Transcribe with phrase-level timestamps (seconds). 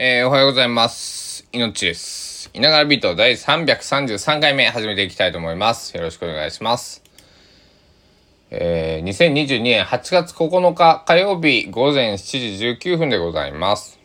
[0.00, 1.48] えー、おはようございます。
[1.50, 2.50] 命です。
[2.54, 5.96] いながらビート第333回目始めていきたいと思います。
[5.96, 7.02] よろしくお願いします。
[8.52, 13.98] えー、2022年8月9日火曜日午前7時19分でございます。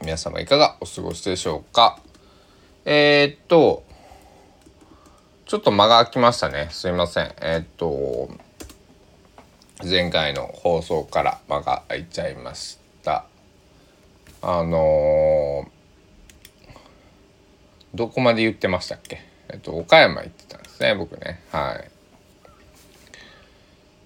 [0.00, 2.00] 皆様いかがお過ごしでしょうか？
[2.86, 3.84] えー、っと、
[5.44, 6.68] ちょっと間が空きましたね。
[6.70, 7.34] すいません。
[7.42, 8.30] えー、っと、
[9.84, 12.81] 前回の放送から間が空いちゃいました。
[14.42, 15.72] あのー
[17.94, 19.20] どこまで言ってましたっけ？
[19.50, 21.42] えっと、岡山行ってたんですね、僕ね。
[21.50, 21.90] はい。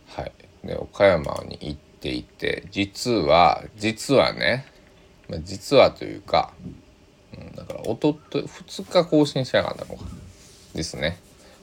[0.09, 0.33] はい。
[0.65, 4.67] で、岡山に行っていて、実は、実はね、
[5.29, 6.53] まあ、実はというか、
[7.39, 10.05] うん、だから、おととい、2日更新しなかったのか。
[10.75, 11.21] ですね。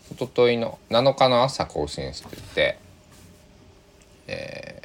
[0.10, 2.78] おとといの7日の朝更新して
[4.28, 4.80] て、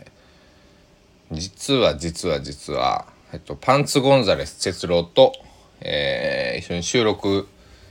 [1.30, 5.32] 実は実は実は、えっと、パンツゴンザレス哲郎と、
[5.80, 7.46] えー一緒に収録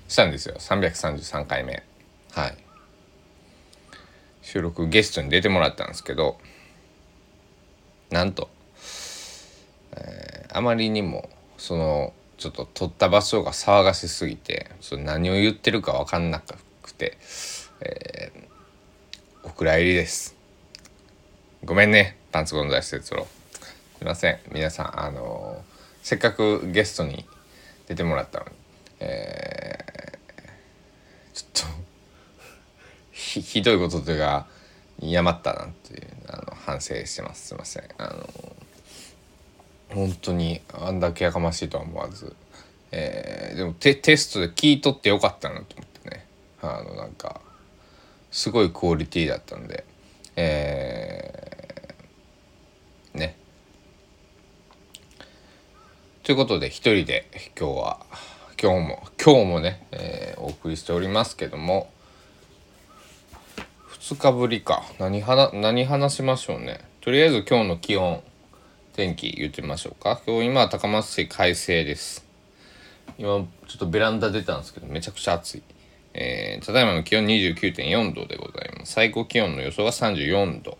[0.07, 0.55] したんですよ。
[0.57, 1.83] 333回目。
[2.33, 2.57] はい。
[4.41, 6.37] 収録ゲストに出てもらったんですけど
[8.09, 8.49] なんと、
[9.91, 16.41] えーあまりにもそのちょっと撮った場所が騒がしすぎてそれ何を言ってるか分かんな
[16.81, 17.17] くて、
[17.81, 18.47] えー
[19.43, 20.35] お蔵入りです。
[21.63, 23.27] ごめんねパンツゴンザレス哲郎。
[23.97, 24.39] すいません。
[24.51, 25.63] 皆さんあの
[26.03, 27.25] せっかくゲストに
[27.87, 28.51] 出てもらったのに
[28.99, 31.83] えーちょっと
[33.11, 34.45] ひひどいことというか
[34.99, 37.47] やまったなっていうあの反省してます。
[37.47, 37.83] すいません。
[37.97, 38.29] あの
[39.89, 42.35] 本当にあんだけやかましいとは思わず、
[42.91, 46.27] えーでもテテストで聞いとってよかったなと思ってね。
[46.61, 47.41] あのなんか
[48.31, 49.83] すごいクオリティだったんで
[50.35, 53.37] えーね
[56.27, 57.25] ということで一人で
[57.57, 57.99] 今日は
[58.61, 61.89] 今日も今日もね、えーお送りしておりますけども
[64.01, 64.83] 2日ぶりか。
[64.99, 66.81] 何話何話しましょうね。
[66.99, 68.21] とりあえず今日の気温
[68.91, 70.19] 天気言ってみましょうか。
[70.27, 72.25] 今日今は高松市快晴です。
[73.17, 73.45] 今ちょ
[73.75, 75.63] っとベランダ出たんですけどめちゃくちゃ暑い、
[76.13, 78.91] えーただいまの気温29.4度でございます。
[78.91, 80.77] 最高気温の予想が34度。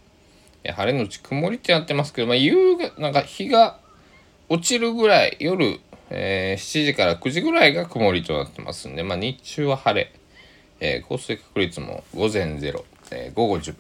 [0.66, 3.80] 晴れのち曇りってなってますけど、まあ、夕方なんか日が
[4.50, 10.14] 落ちるぐらい夜、えー7時から9時ぐらいが曇りとなってますんで、まあ、日中は晴れ、
[10.80, 13.76] えー降水確率も午前0、えー午後10%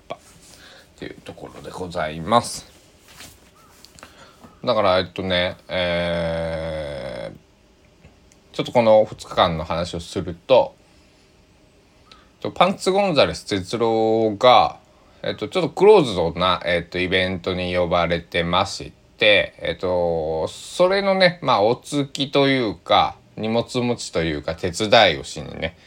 [1.00, 2.66] というところでございます。
[4.64, 7.38] だからえっとねえー
[8.56, 10.76] ちょっとこの2日間の話をすると
[12.40, 14.80] とパンツゴンザレス哲郎が、
[15.24, 18.92] えっと、ちょっとクローズドな、えっと、イベントに呼ばれてまして、
[19.26, 25.78] えっと、それのね、まあ、お付きというか、荷物持ちというか、手伝いをしにね、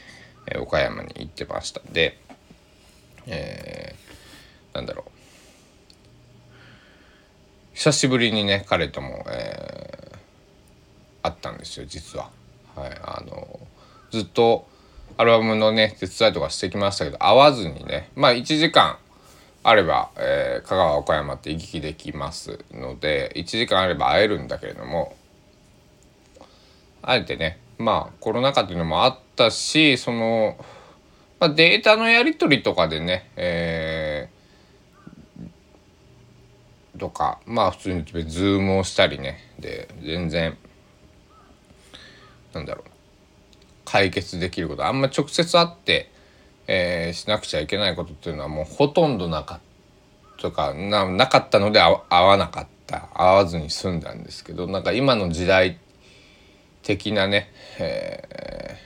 [0.47, 1.81] え岡山に行ってました。
[1.91, 2.19] で、
[3.27, 4.01] えー
[4.75, 5.11] なんだろう。
[7.75, 10.11] 久しぶりにね、彼とも、えー
[11.23, 12.31] 会ったんですよ、実は。
[12.75, 13.61] はい、あの、
[14.11, 14.67] ずっと、
[15.21, 18.97] アルバムのね手伝いとかしてきましたけど会わずにねまあ1時間
[19.63, 25.17] あれば、えー香川岡山って行き来できますので1時間あれば会えるんだけれども
[27.03, 30.57] あえてねまあコロナ禍っていうのもあったしその、
[31.39, 34.41] まあ、データのやり取りとかでねえー
[36.99, 40.57] とかまあ普通にズームをしたりねで全然
[42.53, 42.91] なんだろう
[43.85, 46.13] 解決できることあんま直接会って、
[46.73, 49.71] えーしなくちゃいけないことっていうのはもうほとんどなかった。
[50.41, 53.09] とかなかったので会わなかった。
[53.13, 55.79] 会わずに済んだんですけどなんか今の時代
[56.83, 58.79] 的なね、え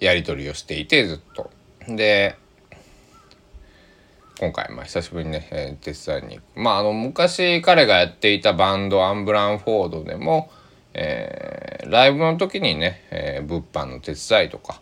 [0.00, 1.50] ーやり取りをしていてずっと。
[1.88, 2.36] で
[4.38, 6.40] 今回まあ久しぶりにね、えー手伝いに。
[6.54, 10.50] まああの昔彼がやっていたバンドアンブランフォードでも、
[10.92, 14.80] えーライブの時にね、えー物販の手伝いとか、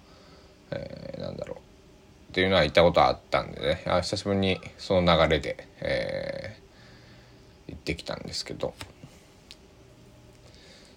[0.77, 1.57] えーなんだろう。
[2.33, 3.83] っていうのは行ったことあったんでね。
[3.87, 6.67] あ久しぶりにその流れで、えー
[7.69, 8.75] 行ってきたんですけど。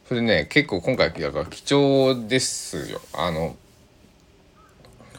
[0.08, 3.00] それでね結構今回だから貴重ですよ。
[3.14, 3.56] あの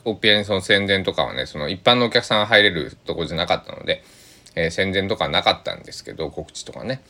[0.05, 4.03] オピアにその宣伝とかはねその一般のお客さんが入れるとこじゃなかったので、
[4.57, 7.03] えー宣伝とかなかったんですけど告知とかね、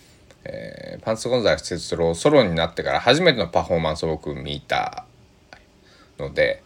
[0.45, 5.07] えーパンツゴンザレス哲郎ソロになってから初めてのパフォーマンスを僕見た
[6.19, 6.63] ので、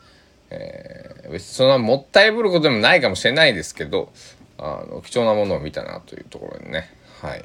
[0.50, 4.12] えーそんなもったいぶることでもないかもしれないですけど
[4.58, 6.91] あの貴重なものを見たなというところでね。
[7.20, 7.44] はい。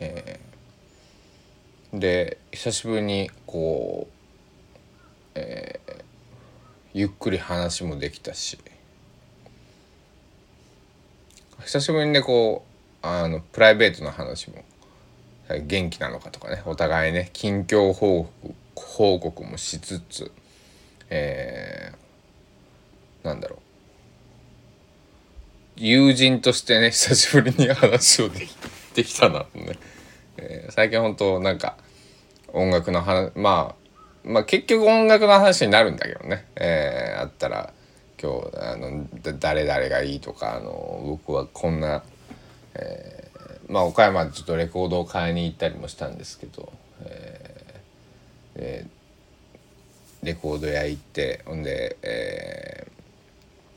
[0.00, 0.40] え
[1.92, 4.12] で久しぶりにこう、
[5.34, 6.02] えー、
[6.92, 8.58] ゆっくり話もできたし
[11.64, 12.64] 久しぶりにねこ
[13.02, 14.64] うあのプライベートの話も
[15.62, 20.30] 元気なのかとかねお互いね近況報告報告もしつつ、
[21.10, 23.58] えー、なんだろう。
[25.80, 28.56] 友人としてね久しぶりに話をでき
[28.94, 29.78] できたなとね、
[30.36, 31.76] えー、最近本当なんか
[32.52, 33.88] 音楽の話まあ
[34.24, 37.72] まあ結局音楽の話になるんだけどね、えー、あったら
[38.20, 39.06] 今日あの
[39.38, 42.02] 誰々がいいとかあの僕はこんな、
[42.74, 46.72] えー、まあ岡山でちょっとレコードを買いに行ったりもしたんですけど、
[47.04, 48.86] えー、で
[50.22, 52.86] レコード屋行ってほんで、え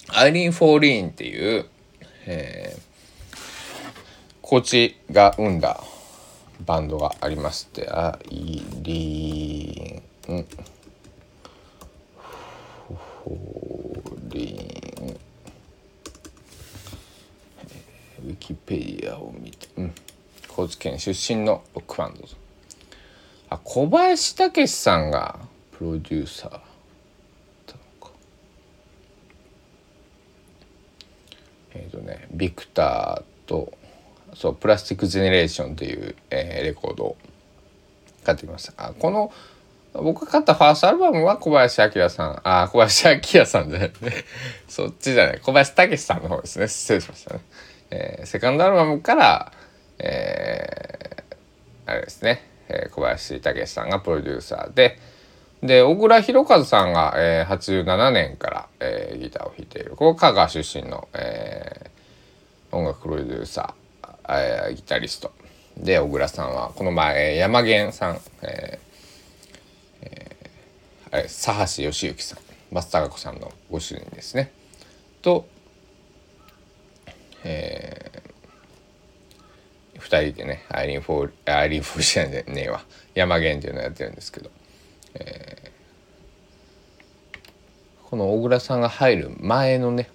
[0.07, 1.65] ー、アイリーン・フォーリーンっていう、
[2.25, 3.38] えー、
[4.41, 5.81] コーチが生んだ
[6.65, 10.45] バンドがありましてアイリーン
[13.23, 15.17] フォーリーン。
[18.23, 19.93] ウィキペディアを見て、うん、
[20.47, 22.27] 高知県出身のロックバンド。
[23.49, 25.39] あ小林武さんが
[25.81, 26.59] プロデューサー。
[31.73, 33.73] えっ、ー、とねビクターと
[34.35, 37.17] そうプラスティック・ジェネレーションという、えー、レコードを
[38.23, 38.89] 買ってきました。
[38.89, 39.33] あこの
[39.93, 42.41] 僕が買ったファーストアルバムは小林明さん。
[42.43, 43.91] あ小林明さんじゃない。
[44.01, 44.13] ね
[44.69, 45.39] そっちじゃない。
[45.39, 46.67] 小林武さんの方ですね。
[46.67, 47.41] 失礼しましたね、
[47.89, 49.51] えー、セカンドアルバムから
[49.97, 54.99] えー、あれですね、えー、小林武さんがプロデューサーで
[55.63, 59.91] で小倉弘和さんが、えー、87年から、えー、ギターを弾いている。
[59.91, 65.31] ここ香川出身の、えー、音楽プロデューサー、えー、ギタリスト。
[65.77, 68.91] で小倉さんはこの前、えー、山源さん、えー
[70.01, 72.39] えー、あれ佐橋義行さん
[72.71, 74.51] 松たか子さんのご主人ですね。
[75.21, 75.45] と、
[77.43, 82.81] えー、2人でねアイリン・フォーアイリン・フォーじゃねえわ。
[83.13, 84.49] 山源っていうのをやってるんですけど。
[85.15, 90.09] えー、この小倉さんが入る前のね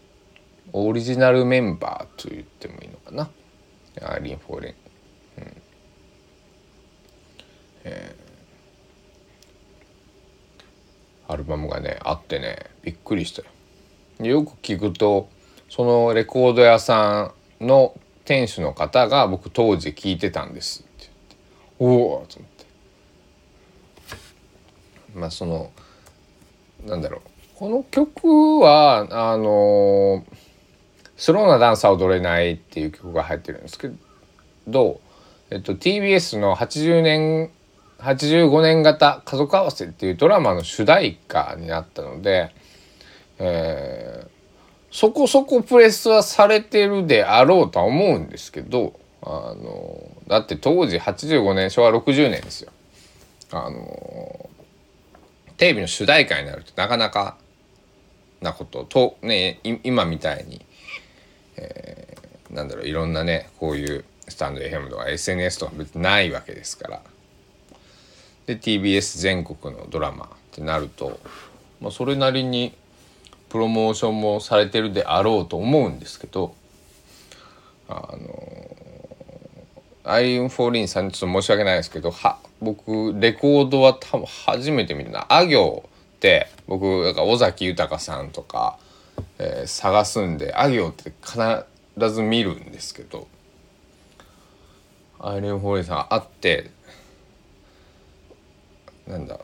[0.73, 3.31] オリジナルメンバーと言ってもいいのかな。
[4.03, 4.75] アーリン・フォーレン、
[5.39, 5.63] うん。
[7.85, 13.49] えー、アルバムがねあってねびっくりしたよ。
[14.27, 15.29] よく聞くと
[15.71, 17.95] そのレコード屋さんの
[18.25, 21.11] 店主の方が僕当時聞いてたんですって
[21.81, 22.05] 言って。
[22.05, 22.56] おおと思って。
[25.17, 25.73] まあその
[26.87, 27.21] なんだろう
[27.57, 30.25] この曲はあの
[31.17, 33.91] スローなダンサー踊れないっていう曲が入ってるんですけ
[34.69, 35.01] ど、
[35.51, 37.51] えっと、TBS の80年
[37.99, 42.53] 85年型家族合わせっていうドラマの主題歌になったので、
[43.39, 44.29] えー、
[44.91, 52.71] そこそこプレスはされてるであろうとは思うんですけどあのだって当時85年昭和60年ですよ。
[53.53, 54.51] あの
[55.57, 57.37] テレビの主題歌になるとなかなか
[58.41, 60.65] なこととね今みたいに、
[61.57, 67.03] えー、なんだろういろんなねこういうスタンド FM とか SNS とか別にないわけですから。
[68.47, 71.19] で TBS 全国のドラマってなると、
[71.81, 72.73] まあ、それなりに
[73.49, 76.55] プロモーションもされてるであろうと思うんですけど
[77.89, 78.77] あの
[80.05, 85.27] アイン・フォーリンさんにちょっと申し訳ないですけどは僕レコードは多分初めて見るな。
[85.29, 85.85] あ行
[86.17, 88.79] って僕だか尾崎豊さんとか、
[89.39, 93.29] えー、探すんであ行って必ず見るんですけど
[95.19, 96.71] アイリン・フォーリンさん会って
[99.07, 99.39] なんだ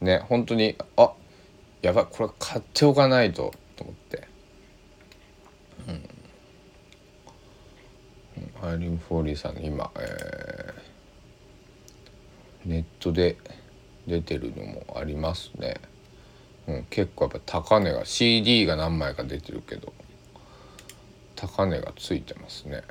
[0.00, 1.12] ね本当にあ
[1.82, 4.28] やばいこれ買っておかないとと思って。
[8.62, 8.68] うん。
[8.68, 10.87] アイリン・フォーリーさん今、えー
[12.68, 13.36] ネットで
[14.06, 15.80] 出てるのもありますね、
[16.66, 19.92] うん、結構やっぱ高値が CD が何枚か出てるけど
[21.34, 22.82] 高値がついてますね。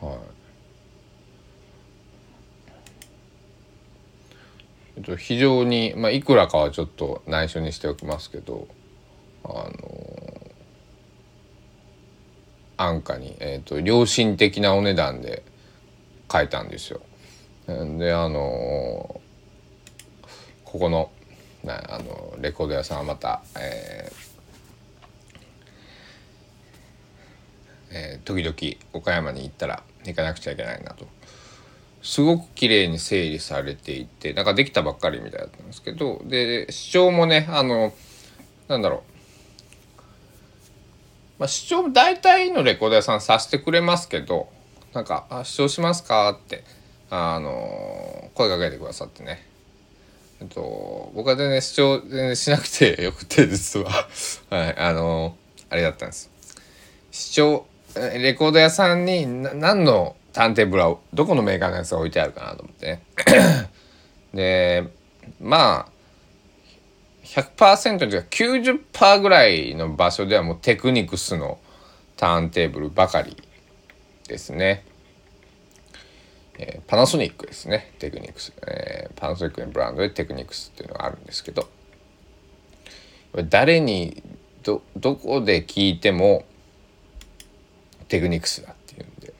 [0.00, 0.18] は
[4.98, 5.02] い。
[5.02, 8.68] と非常にまあいくらかはちょっと内緒にしておきますけど
[9.44, 9.70] あの
[12.76, 15.42] 安価に、えーと良心的なお値段で
[16.28, 17.00] 買えたんですよ。
[17.98, 19.20] であの
[20.64, 21.10] ここの
[21.66, 24.30] あのレコード屋さんはまた、えー
[27.92, 31.06] えー、時々岡山に行ったら行かなくちゃいけないなと
[32.02, 37.92] すごく綺麗に整理されていてなんかできたばっかりみたいだったんですけどで視聴もねあの
[38.68, 39.10] なんだろう
[41.40, 44.50] まあ、視聴大体のレコード屋さんさせてくれますけど
[44.92, 46.64] なんか「あ視聴しますか?」って
[47.10, 49.44] あの声かけてくださってね。
[50.40, 53.90] えっと僕は全然視聴全然しなくてよくて実は。
[54.48, 55.36] はいあの
[55.68, 56.30] あれだったんです。
[57.10, 63.02] 視聴レコード屋さんに何のターンテーブルはどこのメーカーのやつが置いてあるかなと思ってね。
[64.32, 64.84] で
[65.40, 66.00] まあ
[67.24, 71.58] 100%というか90%ぐらいの場所ではもうテクニクスの
[72.16, 73.36] ターンテーブルばかり
[74.26, 74.84] ですね。
[76.62, 77.94] えー、パナソニックですね。
[77.98, 81.66] テクニクス、えー、パナソニックのブランドでテクニクスっていうのがあるんですけど。
[83.48, 84.22] 誰に
[84.62, 86.44] どどこで聞いても
[88.08, 89.32] テクニクスだっていうんで。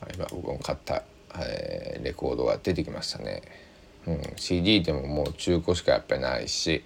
[0.00, 1.04] はい今僕も買った、
[1.38, 3.42] えー、レコードが出てきましたね。
[4.08, 6.82] うん、CD でももう中古しかやっぱりないし、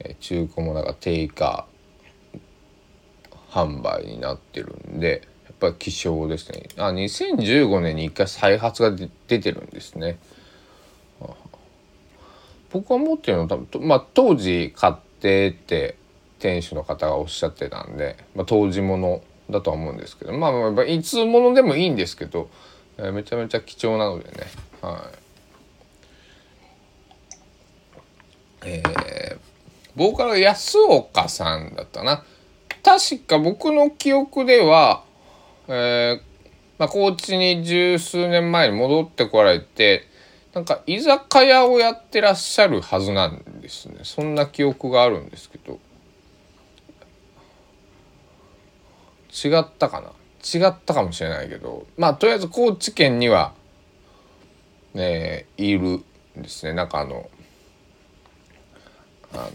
[0.00, 1.68] え中古もなんか定価
[3.50, 5.28] 販売になってるんで。
[5.58, 6.68] ぱ希少ですね。
[6.76, 8.90] あ2015年に一回再発が
[9.28, 10.18] 出てるんですね。
[12.72, 15.96] 僕は持ってるの多分、まあ、当時買ってって
[16.38, 22.50] 店主の方がおっしゃってたんで、まあ、当時ものだとは思うんですけどまあまあいつものでもいいんですけど、
[22.98, 24.46] めちゃめちゃ貴重なのでね。
[24.82, 25.10] は
[28.64, 28.68] い。
[28.68, 29.38] えー、
[29.94, 32.24] ボーカル安岡さんだったな。
[32.82, 35.04] 確か僕の記憶では、
[35.68, 40.06] えー、まあ、高知に十数年前に戻ってこられて、
[40.54, 44.00] なんか居酒屋をやってらっしゃるはずなんですね。
[44.04, 45.78] そんな記憶があるんですけど。
[49.44, 50.12] 違ったかな？
[50.42, 53.52] 違ったかもしれないけど、まあとりあえず高知県には、
[54.94, 56.04] ね、いるん
[56.36, 56.72] ですね。
[56.72, 57.28] なんかあの、
[59.34, 59.50] あ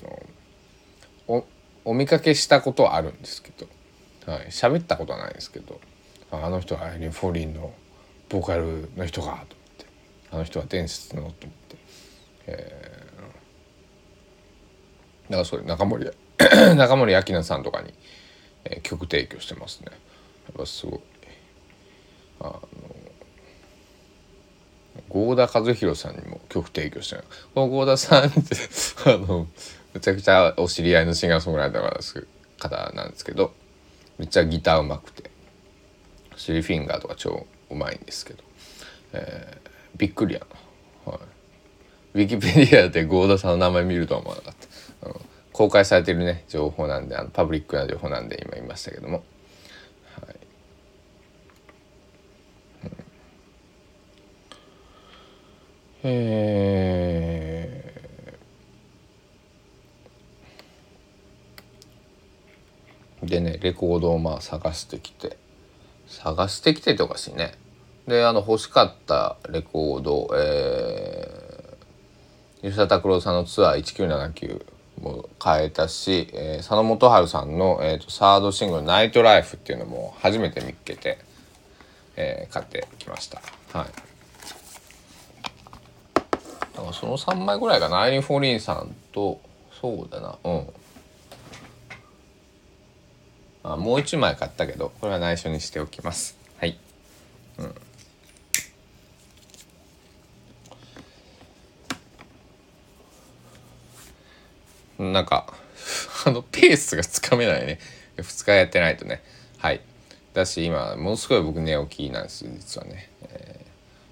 [1.28, 1.46] の
[1.84, 3.52] お見かけしたことはあるんですけ
[4.26, 5.80] ど、はい、喋ったことはないですけど
[6.32, 7.74] あの人はアイリン・フォーリンの
[8.30, 9.86] ボーカルの人かと思って。
[10.32, 11.76] あの人は伝説のと思って、
[12.48, 16.10] えー、だからそれ中森
[16.78, 17.94] 中森明菜さんとかに、
[18.64, 19.88] えー、曲提供してますね。
[19.92, 21.00] やっぱすごい。
[22.40, 22.62] あの
[25.10, 27.24] 郷田和弘さんにも曲提供してる
[27.54, 28.40] この郷田さんって
[29.06, 29.48] あの
[29.94, 33.54] めちゃくちゃお知り合いのシンガーソングライターの方なんですけど
[34.18, 35.21] めっちゃギターうまくて
[36.42, 38.44] スリフィンガーとか超うまいんですけど、
[39.14, 40.42] えー、びっくりや
[41.06, 41.22] な、はい、
[42.16, 44.56] ウィキペディアで郷田さんの名前見るとは思わなかっ
[45.02, 45.16] た、うん、
[45.54, 49.24] 公開されてるね情報なんであのパブリックな情報なんで今言いましたけども。
[50.20, 50.36] はい。
[56.04, 65.38] えー、でねレコードをまあ探してきて。
[66.12, 67.54] 探してきてっておかしね。
[68.08, 74.66] であの欲しかったレコードえー、吉田拓郎さんのツアー1979
[75.02, 81.20] も変えたし、えー、佐野元春さんの、えーと、サードシングル「ナイトライフ」っていうのも初めて見っけて、
[82.16, 83.42] えー、買ってきました。
[83.74, 83.88] はい。
[86.76, 88.02] だからその3枚ぐらいかな。
[88.02, 89.40] アイリン・フォーリンさんと
[89.80, 90.38] そうだな。
[90.44, 90.68] うん。
[93.64, 96.38] あもう1枚買ったけどこれは内緒にしておきます。
[96.58, 96.78] はい。
[105.00, 105.14] うん。
[105.14, 105.54] なんか
[106.26, 107.80] あのペースがつかめないね。
[108.18, 109.24] 2日やってないとね。
[109.58, 109.82] はい。
[110.34, 113.66] だし今ものすごい僕寝起きなんです実はね、え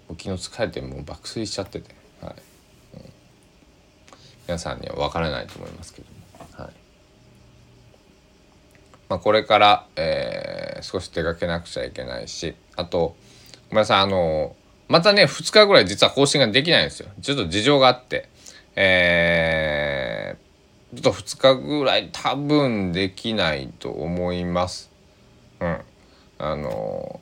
[0.09, 1.95] ー、昨日疲れてもう爆睡しちゃってて。
[2.21, 2.35] はい。
[4.47, 6.07] 皆さんには分からないと思いますけど
[6.39, 6.73] も、はい
[9.09, 13.15] まあ、これから、えー、少し出かけなくちゃいけないしあと
[13.69, 14.55] ごめんなさいあの
[14.87, 17.09] またね2日ぐらい実は更新ができないんですよ。
[17.21, 18.27] ちょっと事情があって。
[18.75, 24.89] えー、ちょっと2日ぐらい多分できないと思います。
[25.59, 25.79] うん。
[26.39, 27.19] あの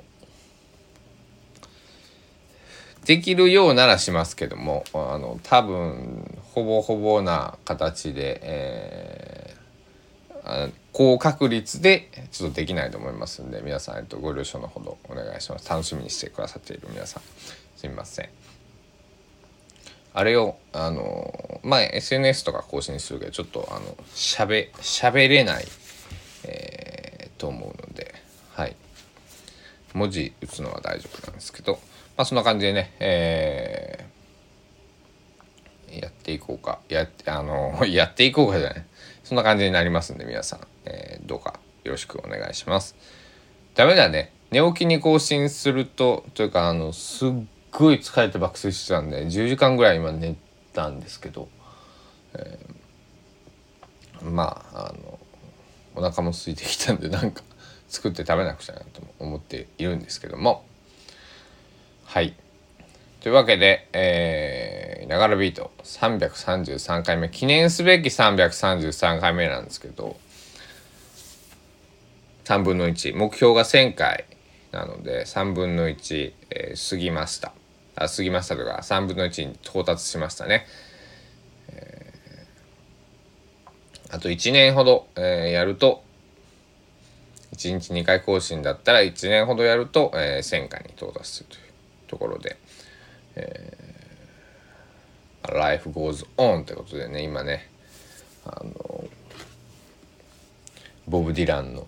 [3.06, 17.24] できるようならしますけどもあの多分ほぼほぼな形で、えー、高確率でちょっとできないと思いますんで皆さん、えっと、ご了承のほどお願いします楽しみにしてくださっている皆さん
[17.76, 18.30] すみません。
[20.16, 25.66] あれをあのまあ SNS とか更新するけどちょっとあのしゃべしゃべれない、
[26.46, 28.16] えー、と思うので
[28.56, 28.76] はい。
[29.94, 31.74] 文字打つのは大丈夫なんですけど、
[32.18, 38.86] まあ、そんな感じでね、えー、やっていこうかやってあのやっていこうかじゃない。
[39.24, 40.60] そんな感じになりますんで皆さん、
[41.28, 42.96] どうかよろしくお願いします。
[43.76, 44.34] ダメだね。
[44.50, 47.30] 寝起きに更新するとというかあのすっ
[47.72, 50.36] ごい疲れて爆睡してたんで10時間ぐらい今寝
[50.74, 51.50] たんですけど、
[52.34, 55.20] えー、まああの
[55.96, 57.44] お腹も空いてきたんでなんか
[57.90, 60.64] 作って食べなくちゃなと思っているんですけども。
[62.06, 62.34] はい。
[63.20, 70.16] というわけで、えー、ながらビート333回目記念すべき333回目なんですけど
[72.48, 74.26] 3分の1目標が1000回。
[74.72, 77.54] なので3分の1、えー、過ぎました。
[78.00, 80.68] あ過ぎましたとか3分の1に到達しましたね、
[81.70, 86.04] えー、あと1年ほど、えー、やると
[87.56, 91.62] 1日2回更新だったら1年ほどやると、えー、1000回に到達するという
[92.08, 92.58] ところで、
[93.36, 97.68] えー、Life goes on ということでね今ね
[98.46, 99.06] あの
[101.08, 101.88] ボブ・ディランの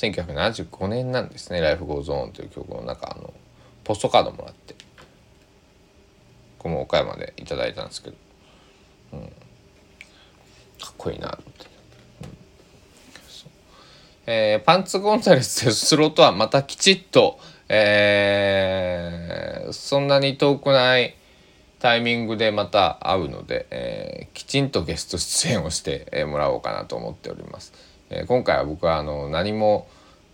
[0.00, 3.34] 1975年なんですね「Life Goes On」という曲の中あの
[3.84, 4.74] ポストカードもらって
[6.58, 8.16] この岡山でいただいたんですけど、
[9.14, 9.26] うん、か
[10.90, 11.66] っこいいなと思って、
[14.26, 17.38] えー、パンツ・ゴンザレスとスローとはまたきちっと、
[17.68, 21.16] えー、そんなに遠くない
[21.78, 27.72] タイミングでまた会うので、えー、きちんとゲスト出演をしてもらおうかなと思っております。
[28.10, 29.88] えー、今回は僕はあの何も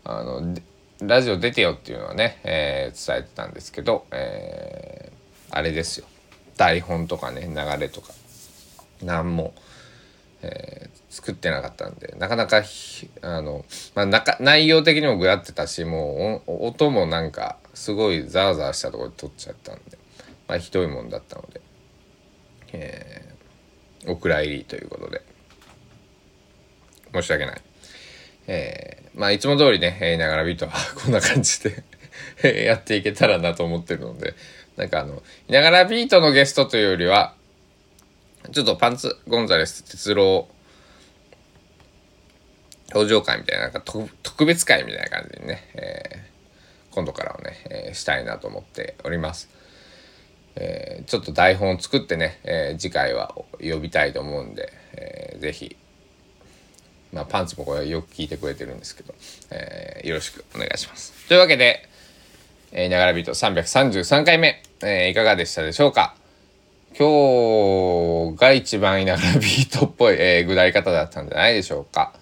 [0.05, 0.55] あの
[1.01, 6.07] ラジオ出てよっていうのはね、えー、伝えてたんですけど、えー、あれですよ
[6.57, 8.13] 台本とかね流れとか
[9.03, 9.53] 何も、
[10.43, 12.63] えー、作ってなかったんでなかなか
[13.21, 19.99] あの、まあ、なか内容的にもぐやってたしもう音もなんかすごいザーザーしたとこで撮っちゃったんで、
[20.49, 21.61] まあ、ひどいもんだったので、
[22.73, 25.21] えー、お蔵入りということで
[27.13, 27.66] 申し訳ない。
[28.47, 31.61] えー、まあいつも通りね、えー、ながらビートは こんな感じ
[32.43, 34.35] で やっていけたらなと思ってるので、
[34.77, 37.35] なんかあの、いながらビートのゲストというよりは、
[38.53, 40.49] ちょっとパンツ・ゴンザレス哲郎
[42.95, 49.51] 表情会みたいな、なんか特別会みたいな感じにね、えー、今度からはね、えー、したいなと思っております。
[50.57, 55.77] えー、ちょっと台本を作ってね、えー、次回は呼びたいと思うんで、えー、ぜひ
[57.13, 59.15] まあ、パンツもこれよく聞いてくれてるんですけど、
[59.51, 61.13] えー、よろしくお願いします。
[61.29, 61.89] というわけで、
[62.73, 66.15] えー、ながらビート333回目、えー、いかがでしたでしょうか？
[66.99, 72.13] 今日が一番いながらビートっぽい、えー、ぐらい方だったんじゃないでしょうか。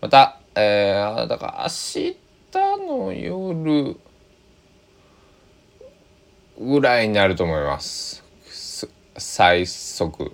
[0.00, 1.68] また、えー、だから明
[2.12, 2.16] 日
[2.86, 3.96] の夜
[6.58, 8.22] ぐらいになると思います。
[9.16, 10.32] 最速。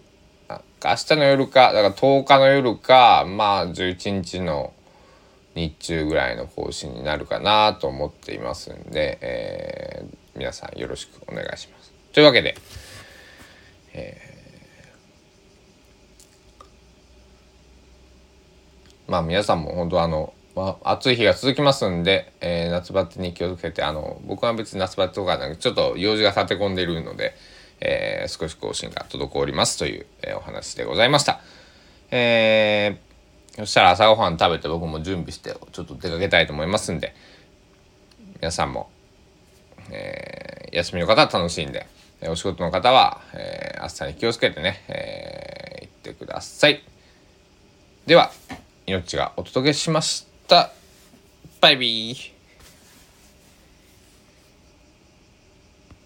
[0.84, 4.72] 明日の夜か、だから10日の夜か、まあ11日の
[5.54, 11.92] 日中ぐらいの更新になるかなと思っていますんで、えー、皆さんよろしくお願いします。
[12.12, 12.56] というわけで、
[13.94, 27.34] えー、まあ皆さんも本当あの、まあ、暑い日が続きますんで、えー、夏バテに気をつけて、あの、僕は別に夏バテとかなんかちょっと用事が立て込んでいるので、
[27.80, 31.40] えー、少し更新が滞りますという、えー、お話でございました。
[32.10, 37.14] えー、そしたら朝ごはん食べて僕も準備してちょっと出かけたいと思いますんで、
[38.40, 38.90] 皆さんも、
[39.90, 41.86] えー、休みの方は楽しんで、
[42.28, 46.82] お仕事の方は、えー、暑さに気をつけてね、えー、行ってください。
[48.06, 48.30] では、
[48.86, 50.70] 命がお届けしました。
[51.60, 52.35] バイビー。